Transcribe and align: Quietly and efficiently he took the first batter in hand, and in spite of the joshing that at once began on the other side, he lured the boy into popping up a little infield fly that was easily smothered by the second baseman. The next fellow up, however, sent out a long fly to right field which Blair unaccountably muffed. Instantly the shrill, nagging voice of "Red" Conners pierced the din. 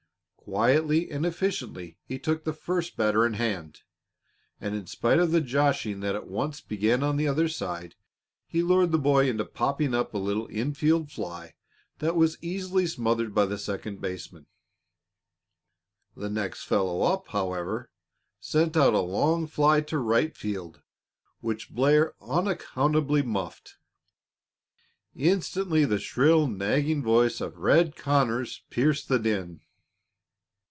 Quietly 0.43 1.09
and 1.11 1.25
efficiently 1.25 1.97
he 2.03 2.19
took 2.19 2.43
the 2.43 2.51
first 2.51 2.97
batter 2.97 3.25
in 3.25 3.35
hand, 3.35 3.83
and 4.59 4.75
in 4.75 4.85
spite 4.85 5.17
of 5.19 5.31
the 5.31 5.39
joshing 5.39 6.01
that 6.01 6.13
at 6.15 6.27
once 6.27 6.59
began 6.59 7.03
on 7.03 7.15
the 7.15 7.27
other 7.27 7.47
side, 7.47 7.95
he 8.47 8.61
lured 8.61 8.91
the 8.91 8.97
boy 8.97 9.29
into 9.29 9.45
popping 9.45 9.93
up 9.93 10.13
a 10.13 10.17
little 10.17 10.47
infield 10.47 11.09
fly 11.09 11.53
that 11.99 12.17
was 12.17 12.39
easily 12.43 12.85
smothered 12.85 13.33
by 13.33 13.45
the 13.45 13.57
second 13.57 14.01
baseman. 14.01 14.45
The 16.17 16.29
next 16.29 16.63
fellow 16.65 17.03
up, 17.03 17.27
however, 17.29 17.89
sent 18.41 18.75
out 18.75 18.93
a 18.95 18.99
long 18.99 19.47
fly 19.47 19.79
to 19.81 19.99
right 19.99 20.35
field 20.35 20.81
which 21.39 21.69
Blair 21.71 22.13
unaccountably 22.19 23.21
muffed. 23.21 23.77
Instantly 25.15 25.85
the 25.85 25.99
shrill, 25.99 26.45
nagging 26.47 27.01
voice 27.03 27.39
of 27.39 27.59
"Red" 27.59 27.95
Conners 27.95 28.63
pierced 28.69 29.07
the 29.07 29.19
din. 29.19 29.61